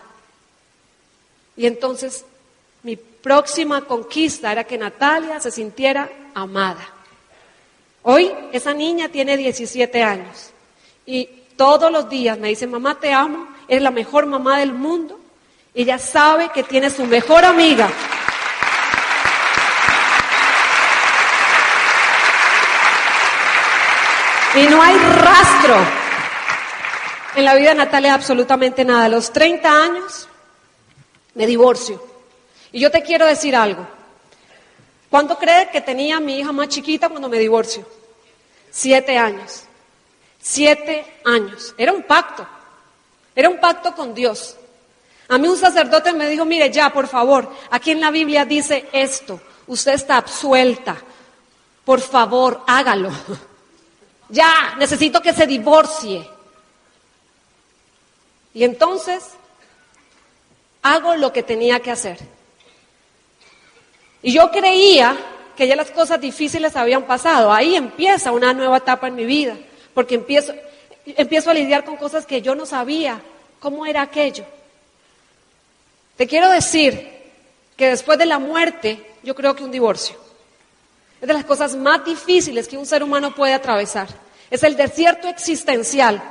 [1.56, 2.24] Y entonces
[2.84, 6.86] mi próxima conquista era que Natalia se sintiera amada.
[8.02, 10.50] Hoy esa niña tiene 17 años
[11.06, 11.24] y
[11.56, 15.18] todos los días me dice, mamá te amo es la mejor mamá del mundo.
[15.72, 17.88] Ella sabe que tiene su mejor amiga.
[24.56, 25.76] Y no hay rastro
[27.36, 29.04] en la vida de Natalia absolutamente nada.
[29.04, 30.28] A los 30 años
[31.34, 32.04] me divorcio.
[32.72, 33.86] Y yo te quiero decir algo.
[35.08, 37.86] ¿Cuánto crees que tenía mi hija más chiquita cuando me divorcio?
[38.68, 39.62] Siete años.
[40.40, 41.72] Siete años.
[41.78, 42.44] Era un pacto.
[43.34, 44.56] Era un pacto con Dios.
[45.28, 48.88] A mí un sacerdote me dijo, mire ya, por favor, aquí en la Biblia dice
[48.92, 50.96] esto, usted está absuelta,
[51.84, 53.10] por favor, hágalo.
[54.32, 56.24] Ya, necesito que se divorcie.
[58.54, 59.24] Y entonces
[60.82, 62.18] hago lo que tenía que hacer.
[64.22, 65.16] Y yo creía
[65.56, 67.52] que ya las cosas difíciles habían pasado.
[67.52, 69.56] Ahí empieza una nueva etapa en mi vida,
[69.94, 70.54] porque empiezo,
[71.06, 73.20] empiezo a lidiar con cosas que yo no sabía
[73.58, 74.44] cómo era aquello.
[76.16, 77.08] Te quiero decir
[77.76, 80.16] que después de la muerte, yo creo que un divorcio
[81.20, 84.08] es de las cosas más difíciles que un ser humano puede atravesar.
[84.50, 86.22] Es el desierto existencial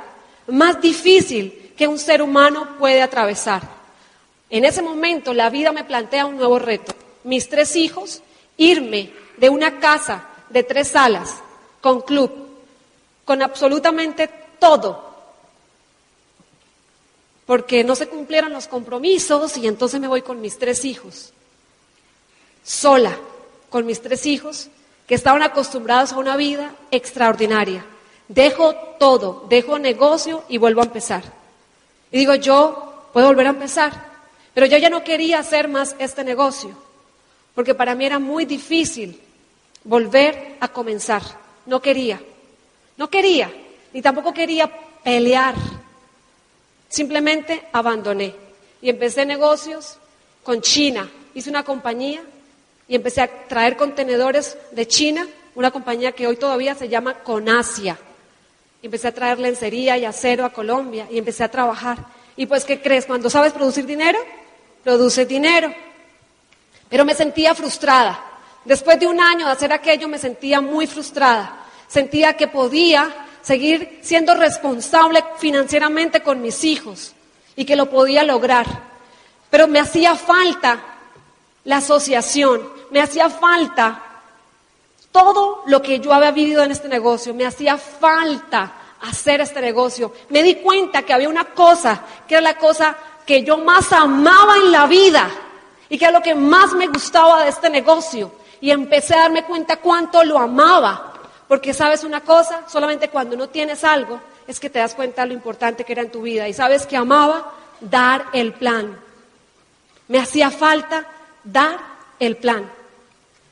[0.48, 3.62] más difícil que un ser humano puede atravesar.
[4.50, 6.92] En ese momento la vida me plantea un nuevo reto.
[7.22, 8.22] Mis tres hijos,
[8.56, 11.36] irme de una casa de tres salas,
[11.80, 12.32] con club,
[13.24, 14.28] con absolutamente
[14.60, 15.10] todo,
[17.46, 21.32] porque no se cumplieron los compromisos y entonces me voy con mis tres hijos,
[22.62, 23.18] sola,
[23.68, 24.68] con mis tres hijos
[25.08, 27.84] que estaban acostumbrados a una vida extraordinaria.
[28.28, 31.24] Dejo todo, dejo negocio y vuelvo a empezar.
[32.12, 33.92] Y digo, yo puedo volver a empezar,
[34.54, 36.70] pero yo ya no quería hacer más este negocio,
[37.56, 39.20] porque para mí era muy difícil
[39.82, 41.22] volver a comenzar.
[41.66, 42.20] No quería,
[42.96, 43.52] no quería,
[43.92, 44.70] ni tampoco quería
[45.02, 45.54] pelear
[46.90, 48.34] Simplemente abandoné
[48.82, 49.96] y empecé negocios
[50.42, 51.08] con China.
[51.34, 52.20] Hice una compañía
[52.88, 57.96] y empecé a traer contenedores de China, una compañía que hoy todavía se llama Conasia.
[58.82, 61.98] Y empecé a traer lencería y acero a Colombia y empecé a trabajar.
[62.36, 63.06] Y pues, ¿qué crees?
[63.06, 64.18] Cuando sabes producir dinero,
[64.82, 65.72] produces dinero.
[66.88, 68.20] Pero me sentía frustrada.
[68.64, 71.66] Después de un año de hacer aquello, me sentía muy frustrada.
[71.86, 77.14] Sentía que podía seguir siendo responsable financieramente con mis hijos
[77.56, 78.64] y que lo podía lograr.
[79.50, 80.80] Pero me hacía falta
[81.64, 84.04] la asociación, me hacía falta
[85.10, 90.12] todo lo que yo había vivido en este negocio, me hacía falta hacer este negocio.
[90.28, 94.58] Me di cuenta que había una cosa, que era la cosa que yo más amaba
[94.58, 95.28] en la vida
[95.88, 98.30] y que era lo que más me gustaba de este negocio.
[98.60, 101.09] Y empecé a darme cuenta cuánto lo amaba.
[101.50, 105.26] Porque sabes una cosa, solamente cuando no tienes algo es que te das cuenta de
[105.26, 106.46] lo importante que era en tu vida.
[106.46, 108.96] Y sabes que amaba dar el plan.
[110.06, 111.08] Me hacía falta
[111.42, 111.80] dar
[112.20, 112.70] el plan.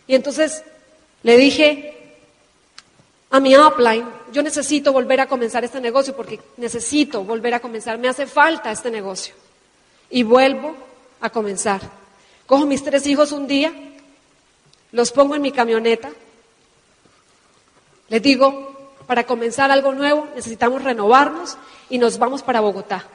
[0.06, 0.62] Y entonces
[1.24, 2.14] le dije
[3.30, 7.98] a mi upline, yo necesito volver a comenzar este negocio porque necesito volver a comenzar,
[7.98, 9.34] me hace falta este negocio.
[10.08, 10.76] Y vuelvo
[11.20, 11.80] a comenzar.
[12.46, 13.72] Cojo mis tres hijos un día,
[14.92, 16.12] los pongo en mi camioneta,
[18.08, 21.56] les digo, para comenzar algo nuevo necesitamos renovarnos
[21.90, 23.06] y nos vamos para Bogotá.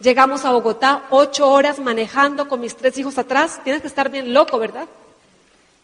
[0.00, 3.60] Llegamos a Bogotá, ocho horas manejando con mis tres hijos atrás.
[3.64, 4.86] Tienes que estar bien loco, ¿verdad?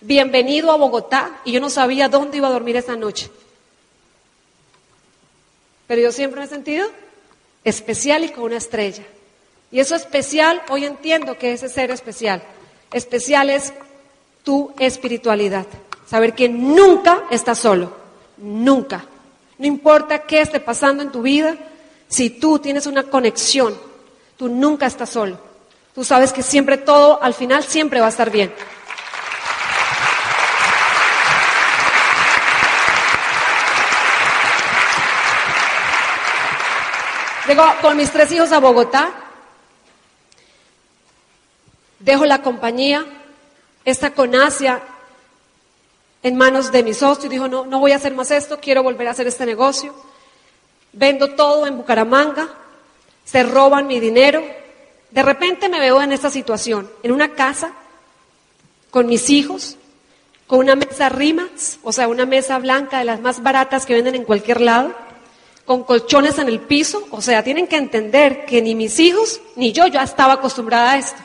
[0.00, 3.30] Bienvenido a Bogotá y yo no sabía dónde iba a dormir esa noche.
[5.86, 6.88] Pero yo siempre me he sentido
[7.64, 9.04] especial y con una estrella.
[9.72, 12.42] Y eso especial, hoy entiendo que ese ser especial.
[12.92, 13.72] Especial es
[14.44, 15.66] tu espiritualidad.
[16.06, 18.03] Saber que nunca estás solo.
[18.36, 19.04] Nunca.
[19.58, 21.56] No importa qué esté pasando en tu vida,
[22.08, 23.74] si tú tienes una conexión
[24.36, 25.38] Tú nunca estás solo.
[25.94, 28.52] Tú sabes que siempre todo, al final, siempre va a estar bien.
[37.46, 39.10] Llego con mis tres hijos a Bogotá.
[42.00, 43.04] Dejo la compañía.
[43.84, 44.82] Esta con Asia
[46.24, 47.30] en manos de mi socio.
[47.30, 49.94] Dijo, no, no voy a hacer más esto, quiero volver a hacer este negocio.
[50.92, 52.48] Vendo todo en Bucaramanga
[53.24, 54.42] se roban mi dinero.
[55.10, 57.72] De repente me veo en esta situación, en una casa,
[58.90, 59.76] con mis hijos,
[60.46, 64.14] con una mesa rimas, o sea, una mesa blanca de las más baratas que venden
[64.14, 64.94] en cualquier lado,
[65.64, 69.72] con colchones en el piso, o sea, tienen que entender que ni mis hijos ni
[69.72, 71.20] yo ya estaba acostumbrada a esto.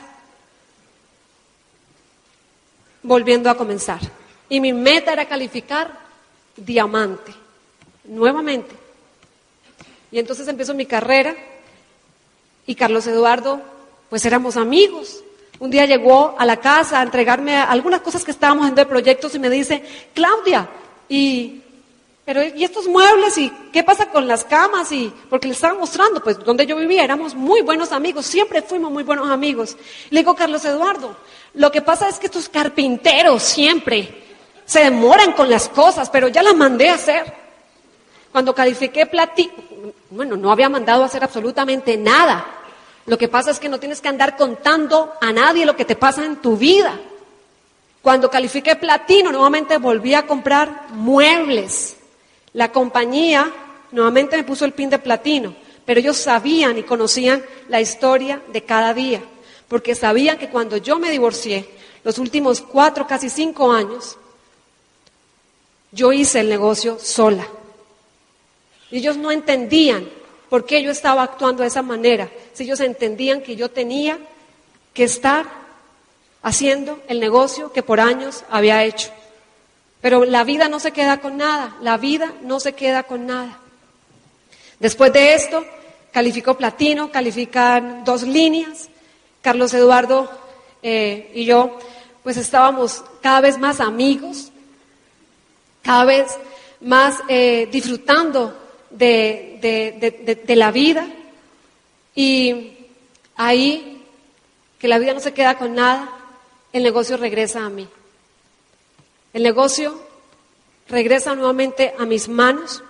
[3.02, 4.19] Volviendo a comenzar.
[4.50, 5.98] Y mi meta era calificar
[6.56, 7.32] diamante,
[8.04, 8.74] nuevamente.
[10.12, 11.34] Y entonces empiezo mi carrera
[12.66, 13.60] y Carlos Eduardo,
[14.08, 15.22] pues éramos amigos.
[15.60, 19.34] Un día llegó a la casa a entregarme algunas cosas que estábamos en de proyectos
[19.34, 19.84] y me dice,
[20.14, 20.68] Claudia,
[21.08, 21.62] y,
[22.24, 23.36] pero, ¿y estos muebles?
[23.38, 24.90] ¿Y qué pasa con las camas?
[24.90, 28.90] Y, porque le estaba mostrando, pues, donde yo vivía, éramos muy buenos amigos, siempre fuimos
[28.90, 29.76] muy buenos amigos.
[30.10, 31.14] Le digo, Carlos Eduardo,
[31.54, 34.29] lo que pasa es que estos carpinteros siempre
[34.70, 37.34] se demoran con las cosas, pero ya las mandé a hacer.
[38.30, 39.52] Cuando califiqué platino,
[40.10, 42.46] bueno, no había mandado a hacer absolutamente nada.
[43.06, 45.96] Lo que pasa es que no tienes que andar contando a nadie lo que te
[45.96, 46.96] pasa en tu vida.
[48.00, 51.96] Cuando califiqué platino, nuevamente volví a comprar muebles.
[52.52, 53.52] La compañía
[53.90, 55.52] nuevamente me puso el pin de platino,
[55.84, 59.20] pero ellos sabían y conocían la historia de cada día,
[59.66, 61.68] porque sabían que cuando yo me divorcié,
[62.04, 64.16] los últimos cuatro, casi cinco años,
[65.92, 67.46] yo hice el negocio sola.
[68.90, 70.08] Ellos no entendían
[70.48, 72.28] por qué yo estaba actuando de esa manera.
[72.52, 74.18] Si ellos entendían que yo tenía
[74.92, 75.46] que estar
[76.42, 79.10] haciendo el negocio que por años había hecho.
[80.00, 83.58] Pero la vida no se queda con nada, la vida no se queda con nada.
[84.78, 85.64] Después de esto,
[86.10, 88.88] calificó platino, califican dos líneas.
[89.42, 90.30] Carlos Eduardo
[90.82, 91.78] eh, y yo,
[92.22, 94.49] pues estábamos cada vez más amigos,
[95.82, 96.38] cada vez
[96.80, 98.56] más eh, disfrutando
[98.90, 101.06] de, la vida
[102.14, 102.72] y
[103.36, 104.04] ahí,
[104.78, 106.10] que la vida no se queda con nada,
[106.72, 107.88] el negocio regresa a mí.
[109.32, 110.00] El negocio
[110.88, 112.82] regresa nuevamente a mis manos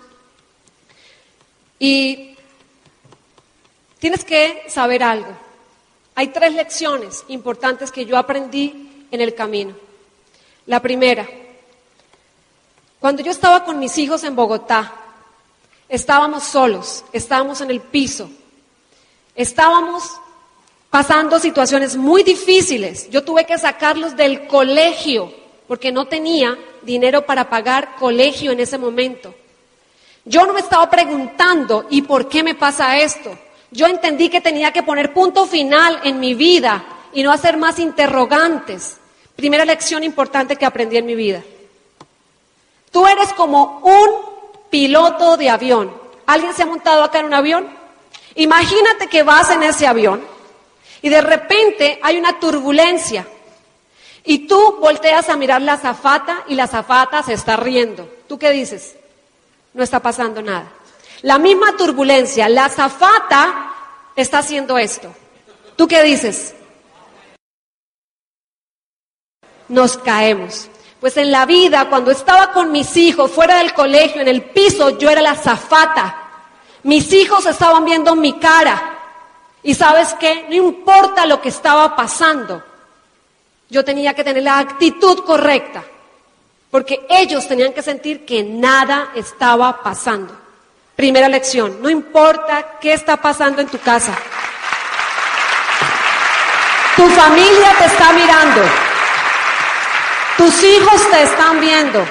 [1.78, 2.36] y
[3.98, 5.36] tienes que saber algo.
[6.14, 9.74] Hay tres lecciones importantes que yo aprendí en el camino.
[10.66, 11.28] La primera,
[13.00, 15.00] cuando yo estaba con mis hijos en Bogotá,
[15.90, 18.30] Estábamos solos, estábamos en el piso,
[19.34, 20.04] estábamos
[20.88, 23.10] pasando situaciones muy difíciles.
[23.10, 25.34] Yo tuve que sacarlos del colegio
[25.66, 29.34] porque no tenía dinero para pagar colegio en ese momento.
[30.24, 33.36] Yo no me estaba preguntando, ¿y por qué me pasa esto?
[33.72, 37.80] Yo entendí que tenía que poner punto final en mi vida y no hacer más
[37.80, 38.98] interrogantes.
[39.34, 41.42] Primera lección importante que aprendí en mi vida.
[42.90, 45.92] Tú eres como un piloto de avión.
[46.26, 47.68] ¿Alguien se ha montado acá en un avión?
[48.36, 50.24] Imagínate que vas en ese avión
[51.02, 53.26] y de repente hay una turbulencia
[54.24, 58.08] y tú volteas a mirar la zafata y la zafata se está riendo.
[58.28, 58.96] ¿Tú qué dices?
[59.74, 60.72] No está pasando nada.
[61.22, 63.74] La misma turbulencia, la zafata
[64.16, 65.12] está haciendo esto.
[65.76, 66.54] ¿Tú qué dices?
[69.68, 70.69] Nos caemos.
[71.00, 74.98] Pues en la vida, cuando estaba con mis hijos fuera del colegio, en el piso,
[74.98, 76.14] yo era la zafata.
[76.82, 78.98] Mis hijos estaban viendo mi cara.
[79.62, 82.62] Y sabes qué, no importa lo que estaba pasando,
[83.68, 85.84] yo tenía que tener la actitud correcta,
[86.70, 90.34] porque ellos tenían que sentir que nada estaba pasando.
[90.96, 94.14] Primera lección, no importa qué está pasando en tu casa.
[96.96, 98.89] Tu familia te está mirando.
[100.40, 102.02] Tus hijos te están viendo.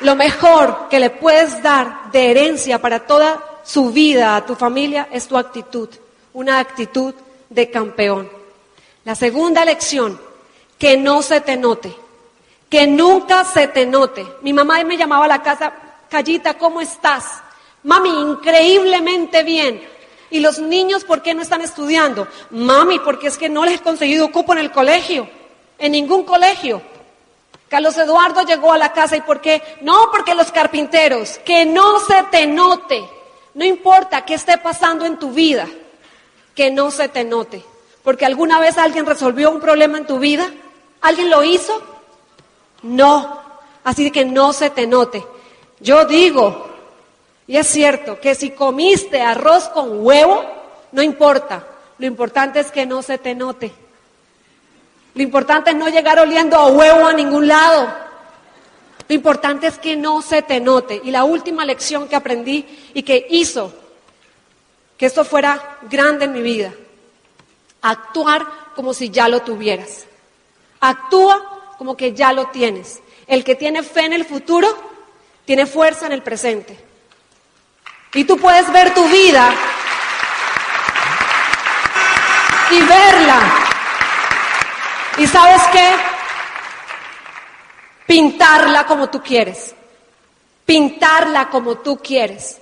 [0.00, 5.06] Lo mejor que le puedes dar de herencia para toda su vida a tu familia
[5.12, 5.88] es tu actitud,
[6.32, 7.14] una actitud
[7.48, 8.28] de campeón.
[9.04, 10.20] La segunda lección,
[10.76, 11.94] que no se te note,
[12.68, 14.26] que nunca se te note.
[14.42, 15.72] Mi mamá me llamaba a la casa,
[16.10, 17.44] Callita, ¿cómo estás?
[17.84, 19.80] Mami, increíblemente bien.
[20.30, 22.26] ¿Y los niños por qué no están estudiando?
[22.50, 25.28] Mami, porque es que no les he conseguido cupo en el colegio,
[25.78, 26.82] en ningún colegio.
[27.72, 29.62] Carlos Eduardo llegó a la casa y ¿por qué?
[29.80, 33.02] No, porque los carpinteros, que no se te note.
[33.54, 35.66] No importa qué esté pasando en tu vida,
[36.54, 37.64] que no se te note.
[38.04, 40.48] Porque alguna vez alguien resolvió un problema en tu vida
[41.02, 41.82] ¿Alguien lo hizo?
[42.82, 43.42] No.
[43.84, 45.26] Así que no se te note.
[45.80, 46.68] Yo digo,
[47.48, 50.44] y es cierto, que si comiste arroz con huevo,
[50.92, 51.66] no importa.
[51.98, 53.72] Lo importante es que no se te note.
[55.14, 57.92] Lo importante es no llegar oliendo a huevo a ningún lado.
[59.08, 61.00] Lo importante es que no se te note.
[61.04, 63.74] Y la última lección que aprendí y que hizo
[64.96, 66.72] que esto fuera grande en mi vida,
[67.82, 70.06] actuar como si ya lo tuvieras.
[70.80, 73.02] Actúa como que ya lo tienes.
[73.26, 74.68] El que tiene fe en el futuro,
[75.44, 76.78] tiene fuerza en el presente.
[78.14, 79.52] Y tú puedes ver tu vida
[82.70, 83.71] y verla.
[85.18, 85.90] ¿Y sabes qué?
[88.06, 89.74] Pintarla como tú quieres.
[90.64, 92.58] Pintarla como tú quieres.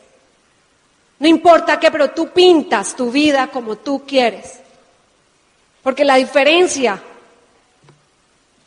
[1.18, 4.60] No importa qué, pero tú pintas tu vida como tú quieres.
[5.82, 7.02] Porque la diferencia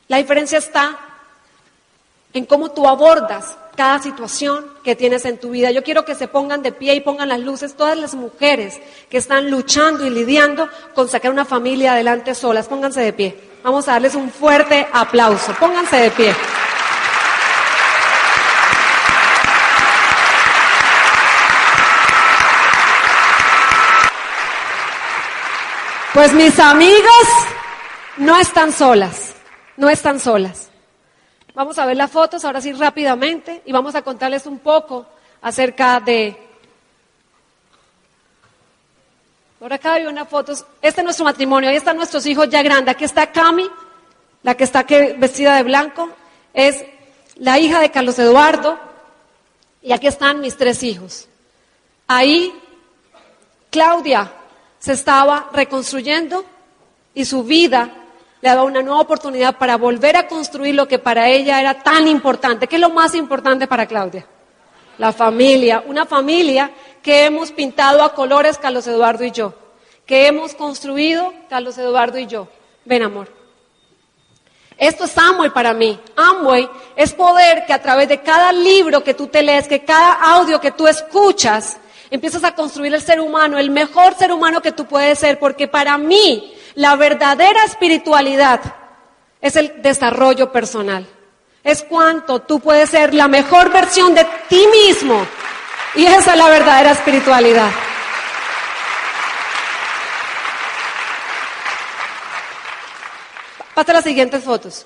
[0.08, 1.00] la diferencia está
[2.34, 5.72] en cómo tú abordas cada situación que tienes en tu vida.
[5.72, 8.80] Yo quiero que se pongan de pie y pongan las luces todas las mujeres
[9.10, 12.68] que están luchando y lidiando con sacar una familia adelante solas.
[12.68, 13.53] Pónganse de pie.
[13.64, 15.54] Vamos a darles un fuerte aplauso.
[15.54, 16.36] Pónganse de pie.
[26.14, 27.28] Pues mis amigas
[28.18, 29.34] no están solas
[29.78, 30.70] no están solas.
[31.54, 35.06] Vamos a ver las fotos ahora sí rápidamente y vamos a contarles un poco
[35.42, 36.53] acerca de...
[39.64, 40.66] Por acá hay unas fotos.
[40.82, 42.94] Este es nuestro matrimonio, ahí están nuestros hijos ya grandes.
[42.94, 43.66] Aquí está Cami,
[44.42, 46.10] la que está vestida de blanco.
[46.54, 46.84] Es
[47.38, 48.78] la hija de Carlos Eduardo.
[49.82, 51.30] Y aquí están mis tres hijos.
[52.08, 52.54] Ahí
[53.70, 54.34] Claudia
[54.80, 56.44] se estaba reconstruyendo
[57.14, 57.90] y su vida
[58.42, 62.06] le daba una nueva oportunidad para volver a construir lo que para ella era tan
[62.10, 62.68] importante.
[62.68, 64.26] ¿Qué es lo más importante para Claudia?
[64.98, 65.86] La familia.
[65.88, 66.70] Una familia
[67.04, 69.54] que hemos pintado a colores Carlos Eduardo y yo.
[70.06, 72.48] Que hemos construido Carlos Eduardo y yo.
[72.86, 73.28] Ven, amor.
[74.78, 76.00] Esto es Amway para mí.
[76.16, 80.14] Amway es poder que a través de cada libro que tú te lees, que cada
[80.14, 81.78] audio que tú escuchas,
[82.10, 85.68] empiezas a construir el ser humano, el mejor ser humano que tú puedes ser, porque
[85.68, 88.62] para mí la verdadera espiritualidad
[89.42, 91.06] es el desarrollo personal.
[91.64, 95.26] Es cuanto tú puedes ser la mejor versión de ti mismo.
[95.96, 97.70] Y esa es la verdadera espiritualidad.
[103.74, 104.86] Pasa las siguientes fotos.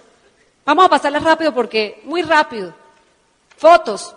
[0.66, 2.74] Vamos a pasarlas rápido porque, muy rápido.
[3.58, 4.16] Fotos.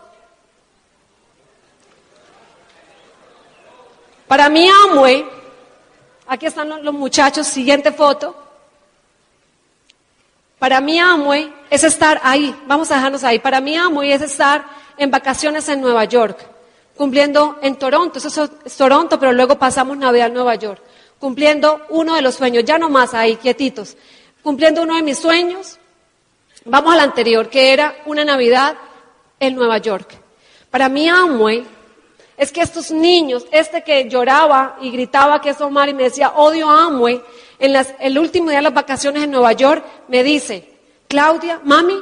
[4.27, 5.41] Para mí, Amway
[6.31, 8.37] Aquí están los muchachos, siguiente foto.
[10.61, 13.41] Para mí Amway es estar ahí, vamos a dejarnos ahí.
[13.41, 14.65] Para mí Amway es estar
[14.97, 16.39] en vacaciones en Nueva York.
[17.01, 20.83] Cumpliendo en Toronto, eso es Toronto, pero luego pasamos Navidad en Nueva York,
[21.19, 23.97] cumpliendo uno de los sueños, ya no más ahí, quietitos,
[24.43, 25.79] cumpliendo uno de mis sueños.
[26.67, 28.77] Vamos al anterior, que era una Navidad
[29.39, 30.13] en Nueva York.
[30.71, 31.67] Para mí Amway
[32.37, 36.33] es que estos niños, este que lloraba y gritaba que es Omar y me decía,
[36.37, 37.23] odio a Amway,
[37.59, 40.69] en el último día de las vacaciones en Nueva York, me dice,
[41.09, 41.97] Claudia, mami,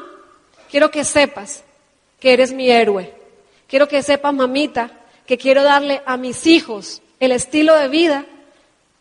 [0.68, 1.62] quiero que sepas
[2.18, 3.17] que eres mi héroe.
[3.68, 4.90] Quiero que sepas, mamita,
[5.26, 8.24] que quiero darle a mis hijos el estilo de vida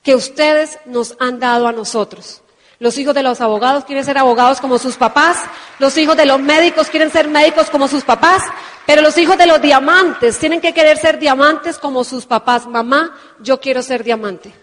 [0.04, 2.42] que ustedes nos han dado a nosotros.
[2.80, 5.38] Los hijos de los abogados quieren ser abogados como sus papás,
[5.80, 8.44] los hijos de los médicos quieren ser médicos como sus papás,
[8.86, 12.68] pero los hijos de los diamantes tienen que querer ser diamantes como sus papás.
[12.68, 14.54] Mamá, yo quiero ser diamante.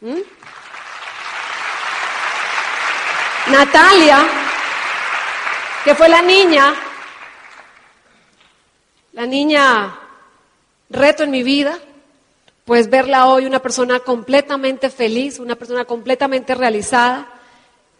[0.00, 0.20] ¿Mm?
[3.46, 4.18] Natalia,
[5.84, 6.74] que fue la niña,
[9.12, 9.98] la niña
[10.88, 11.78] reto en mi vida,
[12.64, 17.28] pues verla hoy una persona completamente feliz, una persona completamente realizada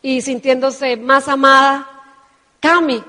[0.03, 1.89] y sintiéndose más amada.
[2.61, 3.03] Cami,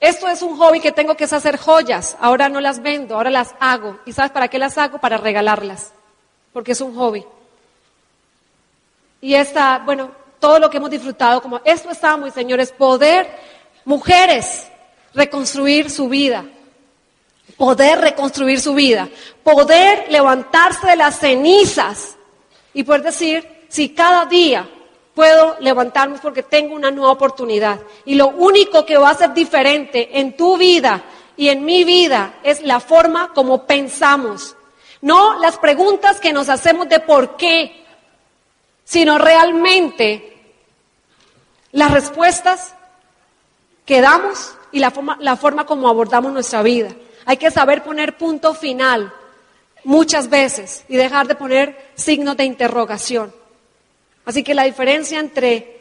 [0.00, 2.16] esto es un hobby que tengo que hacer joyas.
[2.20, 3.98] Ahora no las vendo, ahora las hago.
[4.06, 4.98] ¿Y sabes para qué las hago?
[4.98, 5.92] Para regalarlas,
[6.54, 7.24] porque es un hobby.
[9.20, 13.30] Y esta, bueno, todo lo que hemos disfrutado, como esto estamos, señores, poder,
[13.84, 14.70] mujeres,
[15.14, 16.44] reconstruir su vida
[17.60, 19.10] poder reconstruir su vida,
[19.44, 22.16] poder levantarse de las cenizas
[22.72, 24.66] y poder decir, si cada día
[25.14, 27.78] puedo levantarme porque tengo una nueva oportunidad.
[28.06, 31.04] Y lo único que va a ser diferente en tu vida
[31.36, 34.56] y en mi vida es la forma como pensamos.
[35.02, 37.84] No las preguntas que nos hacemos de por qué,
[38.84, 40.54] sino realmente
[41.72, 42.74] las respuestas
[43.84, 46.94] que damos y la forma, la forma como abordamos nuestra vida.
[47.26, 49.12] Hay que saber poner punto final
[49.84, 53.34] muchas veces y dejar de poner signos de interrogación.
[54.24, 55.80] Así que la diferencia entre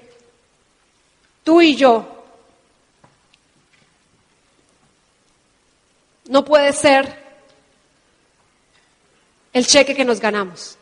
[1.44, 2.24] tú y yo
[6.26, 7.24] no puede ser
[9.52, 10.78] el cheque que nos ganamos.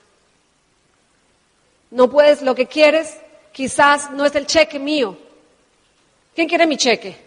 [1.89, 3.17] No puedes, lo que quieres
[3.53, 5.17] quizás no es el cheque mío.
[6.35, 7.26] ¿Quién quiere mi cheque?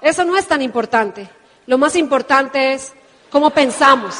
[0.00, 1.28] Eso no es tan importante.
[1.66, 2.92] Lo más importante es
[3.30, 4.16] cómo pensamos.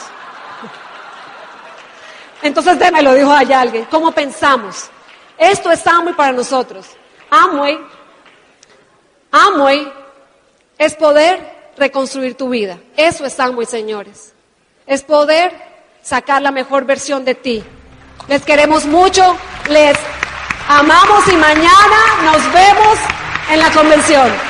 [2.42, 4.88] Entonces, me lo dijo allá alguien, ¿cómo pensamos?
[5.36, 6.86] Esto es Amway para nosotros.
[7.30, 7.78] Amway,
[9.30, 9.92] Amway
[10.78, 12.78] es poder reconstruir tu vida.
[12.96, 14.32] Eso es Amway, señores.
[14.86, 15.52] Es poder
[16.02, 17.62] sacar la mejor versión de ti.
[18.28, 19.36] Les queremos mucho,
[19.68, 19.96] les
[20.68, 22.98] amamos y mañana nos vemos
[23.50, 24.49] en la convención.